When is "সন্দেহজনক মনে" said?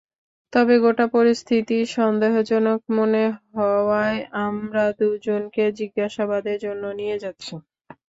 1.95-3.23